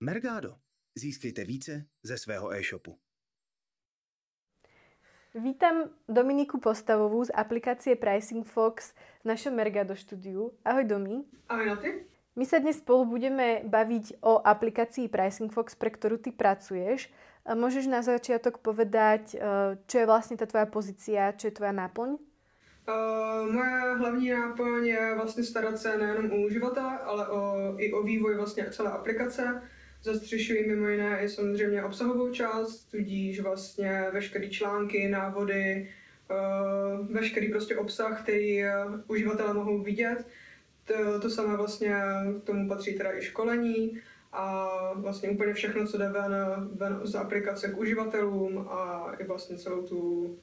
[0.00, 0.54] Mergado.
[0.94, 2.98] Získejte více ze svého e-shopu.
[5.34, 8.94] Vítam Dominiku Postavovú z aplikácie Pricing Fox
[9.26, 10.54] v našom Mergado štúdiu.
[10.62, 11.26] Ahoj Domi.
[11.50, 12.06] Ahoj na ty.
[12.38, 17.10] My sa dnes spolu budeme baviť o aplikácii Pricing Fox, pre ktorú ty pracuješ.
[17.42, 19.34] Môžeš na začiatok povedať,
[19.90, 22.22] čo je vlastne tá tvoja pozícia, čo je tvoja náplň?
[22.86, 28.02] Uh, moje hlavní náplň je vlastně starat se nejenom o uživatele, ale o, i o
[28.02, 29.62] vývoj vlastně celé aplikace.
[30.02, 35.90] Zastřešují mimo jiné i samozřejmě obsahovou část, tudíž vlastně veškeré články, návody,
[36.30, 38.70] uh, veškerý prostě obsah, který uh,
[39.08, 40.26] uživatelé mohou vidět.
[40.84, 41.96] To, to samé vlastně
[42.42, 44.00] k tomu patří teda i školení
[44.32, 46.34] a vlastně úplně všechno, co jde ven,
[46.72, 50.38] ven z aplikace k uživatelům a i vlastně celou tu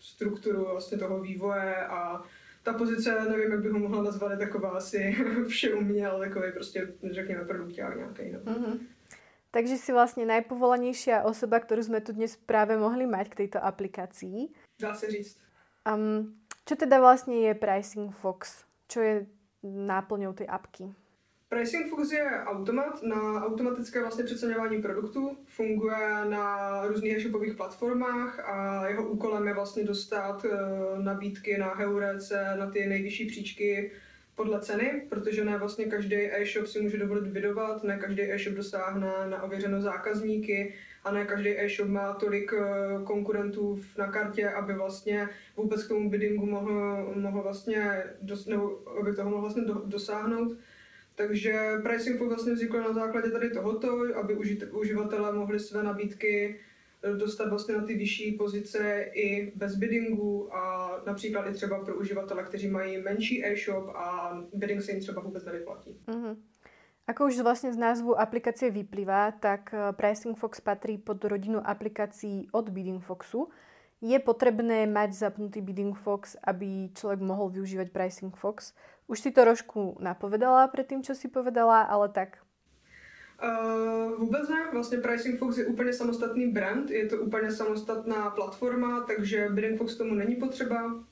[0.00, 2.22] strukturu vlastně toho vývoje a
[2.62, 5.16] ta pozice, nevím, jak bych ho mohla nazvat, je taková asi
[5.48, 8.22] vše uměl, takový prostě, řekněme, produkták nějaký.
[8.32, 8.52] No.
[8.52, 8.78] Mm-hmm.
[9.58, 14.26] Takže si vlastně najpovolanější osoba, kterou jsme tu dnes právě mohli mať k této aplikaci.
[14.80, 15.38] Dá se říct.
[15.94, 18.64] Um, čo teda vlastně je Pricing Fox?
[18.88, 19.26] Čo je
[19.62, 20.94] náplňou ty apky?
[21.48, 25.36] Pricing Fox je automat na automatické vlastně přeceňování produktů.
[25.44, 32.56] Funguje na různých e-shopových platformách a jeho úkolem je vlastně dostat eh, nabídky na Heurece,
[32.58, 33.92] na ty nejvyšší příčky
[34.38, 39.12] podle ceny, protože ne vlastně každý e-shop si může dovolit vydovat, ne každý e-shop dosáhne
[39.26, 42.64] na ověřené zákazníky a ne každý e-shop má tolik eh,
[43.04, 46.72] konkurentů na kartě, aby vlastně vůbec k tomu biddingu mohl,
[47.14, 50.56] mohl vlastně, dos, nebo aby toho mohl vlastně do, dosáhnout.
[51.14, 54.36] Takže Pricing vlastně vznikl na základě tady tohoto, aby
[54.70, 56.60] uživatelé mohli své nabídky
[57.18, 62.42] dostat vlastně na ty vyšší pozice i bez biddingu a například i třeba pro uživatele,
[62.42, 65.96] kteří mají menší e-shop a bidding se jim třeba vůbec nevyplatí.
[66.06, 66.36] Mm-hmm.
[67.08, 72.48] Ako už vlastně z názvu aplikácie vyplývá, tak eh, Pricing Fox patří pod rodinu aplikací
[72.52, 73.48] od Bidding Foxu.
[74.00, 78.74] Je potrebné mať zapnutý Bidding Fox, aby člověk mohl využívat Pricing Fox.
[79.06, 82.38] Už si to trošku napovedala před tím, co si povedala, ale tak.
[83.42, 89.04] Uh, vůbec ne, vlastně Pricing Fox je úplně samostatný brand, je to úplně samostatná platforma,
[89.06, 91.04] takže Bidding Fox tomu není potřeba,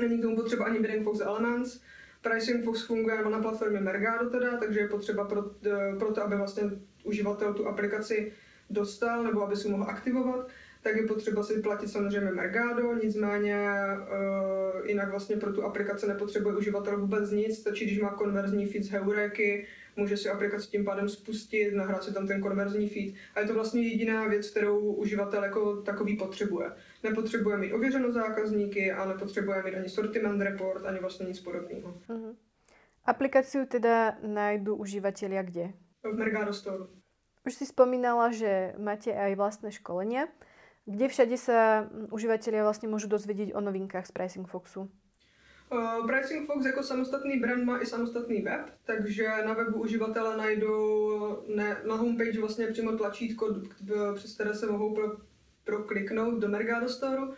[0.00, 1.80] není k tomu potřeba ani Bidding Fox Elements.
[2.22, 6.36] Pricing Fox funguje na platformě Mergado teda, takže je potřeba pro, eh, pro to, aby
[6.36, 6.62] vlastně
[7.04, 8.32] uživatel tu aplikaci
[8.70, 10.48] dostal nebo aby si mohl aktivovat,
[10.82, 16.56] tak je potřeba si platit samozřejmě Mergado, nicméně uh, jinak vlastně pro tu aplikaci nepotřebuje
[16.56, 19.66] uživatel vůbec nic, stačí, když má konverzní feed z Heureky,
[19.96, 23.54] může si aplikaci tím pádem spustit, nahrát si tam ten konverzní feed a je to
[23.54, 26.72] vlastně jediná věc, kterou uživatel jako takový potřebuje.
[27.02, 31.94] Nepotřebuje mít ověřeno zákazníky a nepotřebuje mít ani sortiment report, ani vlastně nic podobného.
[32.08, 32.36] Uh-huh.
[33.04, 35.72] Aplikaci teda najdu uživatelia kde?
[36.02, 36.84] V Mergado Store.
[37.46, 40.30] Už si spomínala, že máte aj vlastné školenia.
[40.86, 44.90] Kde všade sa uživatelia vlastně můžu dozvědět o novinkách z Pricing Foxu?
[45.72, 51.42] Uh, Pricing Fox jako samostatný brand má i samostatný web, takže na webu uživatele najdou
[51.54, 53.54] ne, na homepage vlastně přímo tlačítko,
[54.14, 55.16] přes které se mohou pro,
[55.64, 57.20] prokliknout do Mergado Store.
[57.20, 57.34] Uh,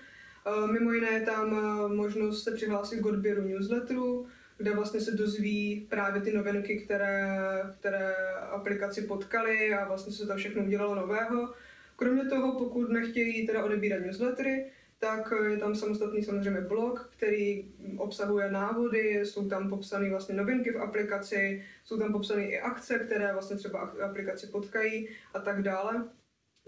[0.72, 1.60] mimo jiné je tam
[1.96, 4.26] možnost se přihlásit k odběru newsletteru,
[4.58, 7.38] kde vlastně se dozví právě ty novinky, které,
[7.78, 8.14] které
[8.50, 11.54] aplikaci potkaly a vlastně se tam všechno udělalo nového.
[11.96, 14.70] Kromě toho, pokud nechtějí teda odebírat newslettery,
[15.04, 17.64] tak je tam samostatný samozřejmě blog, který
[17.96, 23.32] obsahuje návody, jsou tam popsané vlastně novinky v aplikaci, jsou tam popsané i akce, které
[23.32, 26.08] vlastně třeba aplikaci potkají a tak dále.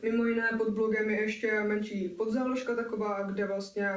[0.02, 3.88] Mimo jiné pod blogem je ještě menší podzáložka taková, kde vlastně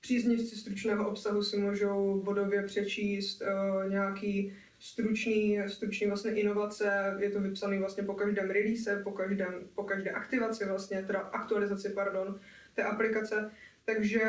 [0.00, 7.40] příznivci stručného obsahu si můžou bodově přečíst uh, nějaký stručný, stručný vlastně inovace, je to
[7.40, 12.40] vypsané vlastně po každém release, po, každém, po každé aktivaci vlastně, teda aktualizaci, pardon,
[12.74, 13.50] té aplikace.
[13.86, 14.24] Takže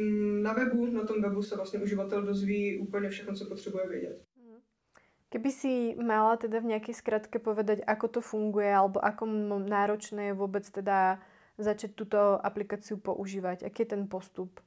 [0.00, 4.24] mm, na webu, na tom webu se vlastně uživatel dozví úplně všechno, co potřebuje vědět.
[5.30, 9.26] Keby si mala teda v nějaké zkratke povedať, ako to funguje, alebo ako
[9.62, 11.22] náročné je vůbec teda
[11.58, 14.60] začať tuto aplikaci používat, jaký je ten postup?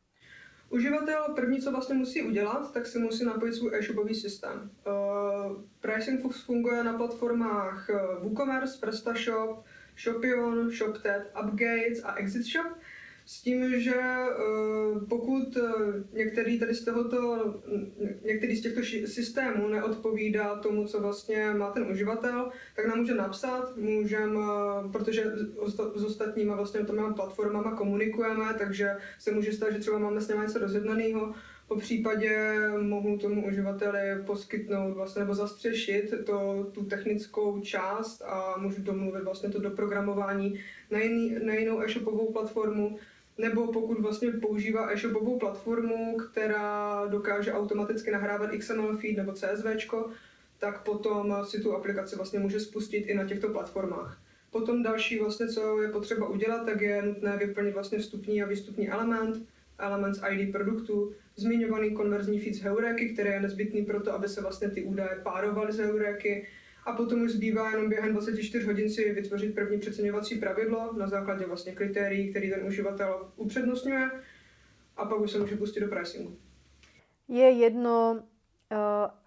[0.70, 4.72] Uživatel první, co vlastně musí udělat, tak si musí napojit svůj e-shopový systém.
[4.88, 9.66] Uh, Pricing funguje na platformách eh, WooCommerce, PrestaShop,
[9.98, 12.78] Shopion, ShopTet, Upgates a Exit Shop.
[13.26, 15.58] S tím, že uh, pokud
[16.14, 17.54] některý tady z tohoto,
[18.26, 23.78] některý z těchto systémů neodpovídá tomu, co vlastně má ten uživatel, tak nám může napsat,
[23.78, 24.40] můžem,
[24.92, 25.24] protože
[25.96, 26.80] s ostatními vlastně
[27.16, 31.34] platformama komunikujeme, takže se může stát, že třeba máme s nimi něco rozjednaného,
[31.74, 38.82] Po případě mohu tomu uživateli poskytnout vlastně nebo zastřešit to, tu technickou část a můžu
[38.82, 40.60] domluvit vlastně to doprogramování
[40.92, 42.98] na, jiný, na jinou e-shopovou platformu,
[43.38, 49.66] nebo pokud vlastně používá e-shopovou platformu, která dokáže automaticky nahrávat XML feed nebo CSV,
[50.58, 54.22] tak potom si tu aplikaci vlastně může spustit i na těchto platformách.
[54.52, 58.90] Potom další vlastně, co je potřeba udělat, tak je nutné vyplnit vlastně vstupní a výstupní
[58.90, 59.46] element,
[59.84, 64.30] element z ID produktu, zmiňovaný konverzní feed z Heuréky, který je nezbytný pro to, aby
[64.30, 66.48] se vlastně ty údaje párovaly z Heuréky.
[66.86, 71.46] A potom už zbývá jenom během 24 hodin si vytvořit první přeceňovací pravidlo na základě
[71.46, 74.12] vlastně kritérií, který ten uživatel upřednostňuje
[74.98, 76.38] a pak už se může pustit do pricingu.
[77.28, 78.78] Je jedno, uh,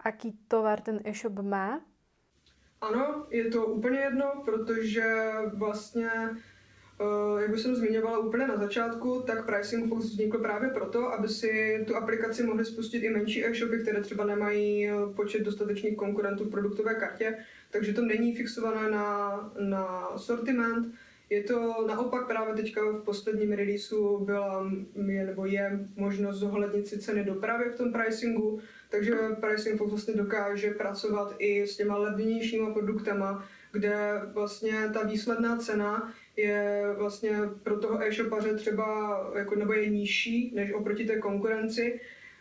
[0.01, 1.81] aký tovar ten e-shop má?
[2.81, 6.11] Ano, je to úplně jedno, protože vlastně
[7.39, 11.85] jak už jsem zmiňovala úplně na začátku, tak Pricing Fox vznikl právě proto, aby si
[11.87, 16.51] tu aplikaci mohly spustit i menší e-shopy, které třeba nemají eh, počet dostatečných konkurentů v
[16.51, 17.39] produktové kartě,
[17.71, 20.95] takže to není fixované na, na sortiment.
[21.31, 24.73] Je to naopak právě teďka v posledním releaseu byla
[25.07, 28.61] je, nebo je možnost zohlednit si ceny dopravy v tom pricingu,
[28.91, 35.57] takže Pricing Fox vlastně dokáže pracovat i s těma levnějšíma produktama, kde vlastně ta výsledná
[35.57, 42.01] cena je vlastně pro toho e-shopaře třeba, jako, nebo je nižší než oproti té konkurenci,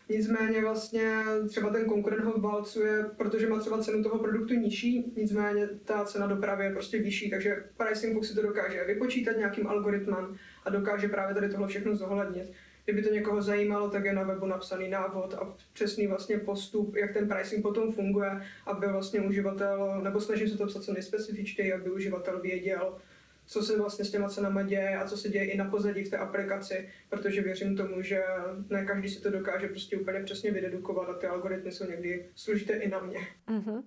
[0.09, 5.69] Nicméně vlastně třeba ten konkurent ho válcuje, protože má třeba cenu toho produktu nižší, nicméně
[5.86, 10.36] ta cena dopravy je prostě vyšší, takže Pricing Book si to dokáže vypočítat nějakým algoritmem
[10.65, 12.51] a dokáže právě tady tohle všechno zohlednit.
[12.86, 17.13] Kdyby to někoho zajímalo, tak je na webu napsaný návod a přesný vlastně postup, jak
[17.13, 21.92] ten pricing potom funguje, aby vlastně uživatel, nebo snažím se to psat co nejspecifičtěji, aby
[21.92, 22.97] uživatel věděl,
[23.45, 26.09] co se vlastně s těma cenama děje a co se děje i na pozadí v
[26.09, 28.24] té aplikaci, protože věřím tomu, že
[28.69, 32.74] ne každý si to dokáže prostě úplně přesně vydedukovat a ty algoritmy jsou někdy složité
[32.74, 33.19] i na mě.
[33.47, 33.83] Uh-huh.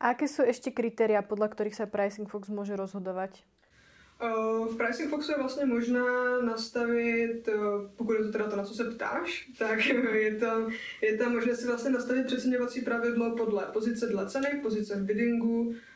[0.00, 3.30] A jaké jsou ještě kritéria, podle kterých se Pricing Fox může rozhodovat?
[4.70, 6.00] V Pricing Foxu je vlastně možné
[6.44, 7.48] nastavit,
[7.96, 10.72] pokud je to teda to, na co se ptáš, tak je tam,
[11.02, 15.74] je tam možné si vlastně nastavit přeceňovací pravidlo podle pozice dle ceny, pozice v biddingu,
[15.74, 15.93] Eh,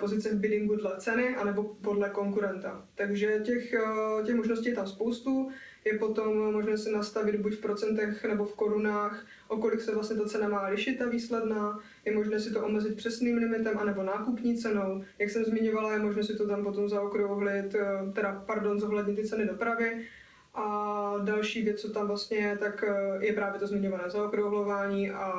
[0.00, 2.84] pozice v biddingu dle ceny anebo podle konkurenta.
[2.94, 5.50] Takže těch, eh, těch možností je tam spoustu.
[5.84, 10.16] Je potom možné si nastavit buď v procentech nebo v korunách, o kolik se vlastně
[10.16, 11.78] ta cena má lišit, ta výsledná.
[12.04, 15.04] Je možné si to omezit přesným limitem anebo nákupní cenou.
[15.18, 19.28] Jak jsem zmiňovala, je možné si to tam potom zaokrouhlit, eh, teda pardon, zohlednit ty
[19.28, 20.06] ceny dopravy.
[20.54, 22.84] A další věc, co tam vlastně je, tak
[23.20, 25.32] je právě to zmiňované zaokrouhlování a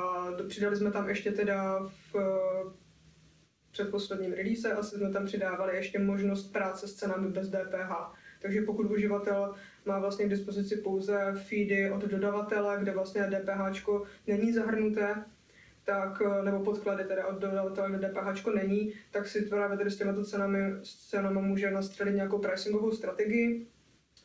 [0.48, 2.16] přidali jsme tam ještě teda v
[3.74, 7.92] předposledním release asi jsme tam přidávali ještě možnost práce s cenami bez DPH.
[8.42, 9.54] Takže pokud uživatel
[9.84, 13.88] má vlastně k dispozici pouze feedy od dodavatele, kde vlastně DPH
[14.26, 15.24] není zahrnuté,
[15.84, 20.24] tak, nebo podklady teda od dodavatele, kde DPH není, tak si právě tady s těmito
[20.24, 23.66] cenami, s cenami může nastřelit nějakou pricingovou strategii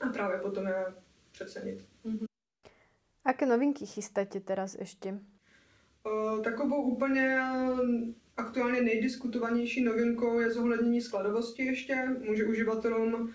[0.02, 0.86] a právě potom je
[1.32, 1.86] přecenit.
[2.06, 2.26] Mm-hmm.
[3.26, 5.20] Aké novinky chystáte teraz ještě?
[6.06, 7.40] Uh, takovou úplně
[8.40, 12.08] Aktuálně nejdiskutovanější novinkou je zohlednění skladovosti ještě.
[12.28, 13.34] Může uživatelům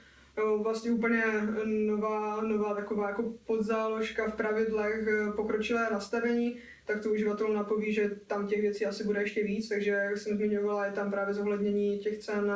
[0.62, 1.24] vlastně úplně
[1.64, 6.56] nová, nová taková jako podzáložka v pravidlech eh, pokročilé nastavení,
[6.86, 10.36] tak to uživatelům napoví, že tam těch věcí asi bude ještě víc, takže jak jsem
[10.36, 12.52] zmiňovala, je tam právě zohlednění těch cen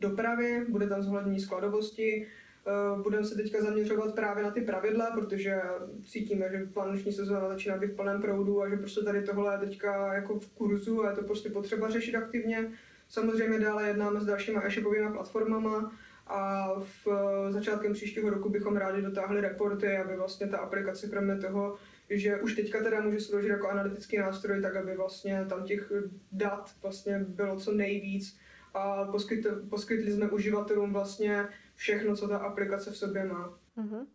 [0.00, 2.45] dopravy, bude tam zohlednění skladovosti, Eh,
[3.02, 5.60] budeme se teďka zaměřovat právě na ty pravidla, protože
[6.04, 9.58] cítíme, že vánoční sezóna začíná být v plném proudu a že prostě tady tohle je
[9.58, 12.72] teďka jako v kurzu a je to prostě potřeba řešit aktivně.
[13.08, 15.92] Samozřejmě dále jednáme s dalšíma e-shopovými platformama
[16.26, 21.36] a v eh, začátkem příštího roku bychom rádi dotáhli reporty, aby vlastně ta aplikace kromě
[21.36, 21.76] toho,
[22.10, 25.92] že už teďka teda může sloužit jako analytický nástroj, tak aby vlastně tam těch
[26.32, 28.36] dat vlastně bylo co nejvíc
[28.74, 33.58] a poskytli, poskytli jsme uživatelům vlastně všechno, co ta aplikace v sobě má.
[33.78, 34.06] Uh-huh.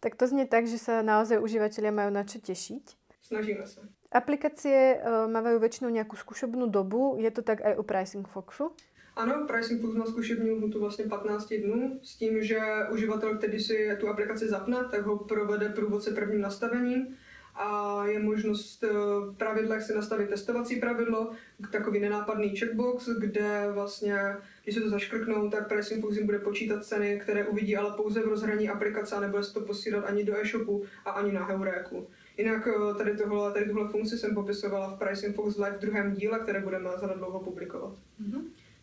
[0.00, 2.82] Tak to zní tak, že se naozaj uživatelé mají na čo těšit.
[3.22, 3.80] Snažíme se.
[4.12, 8.70] Aplikácie uh, mávají většinou nějakou zkušebnou dobu, je to tak i u Pricing Foxu?
[9.16, 12.60] Ano, Pricing Fox má zkušební lhutu vlastně 15 dnů s tím, že
[12.92, 17.16] uživatel, který si tu aplikaci zapne, tak ho provede průvodce prvním nastavením
[17.56, 18.88] a je možnost eh,
[19.30, 21.30] v pravidlech si nastavit testovací pravidlo,
[21.72, 24.18] takový nenápadný checkbox, kde vlastně,
[24.64, 28.28] když se to zaškrknou, tak Pricing jim bude počítat ceny, které uvidí ale pouze v
[28.28, 32.08] rozhraní aplikace a nebude se to posílat ani do e-shopu a ani na Heuréku.
[32.36, 36.14] Jinak eh, tady, tohle, tady tuhle funkci jsem popisovala v Pricing Fox Live v druhém
[36.14, 37.94] díle, které budeme za dlouho publikovat.
[38.22, 38.42] Mm-hmm.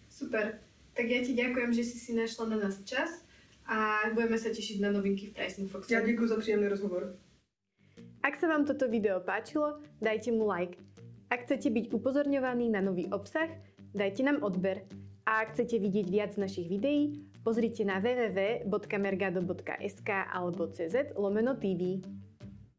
[0.09, 0.59] Super.
[0.93, 3.25] Tak já ti děkuji, že jsi si našla na nás čas
[3.65, 5.91] a budeme se těšit na novinky v Pricing Fox.
[5.91, 7.15] Já děkuji za příjemný rozhovor.
[8.23, 10.79] Ak sa vám toto video páčilo, dajte mu like.
[11.27, 13.51] Ak chcete byť upozorňovaní na nový obsah,
[13.91, 14.87] dajte nám odber.
[15.27, 21.99] A ak chcete vidieť viac našich videí, pozrite na www.mergado.sk alebo cz lomeno TV.